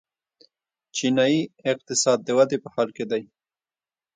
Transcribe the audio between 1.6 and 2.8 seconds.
اقتصاد د ودې په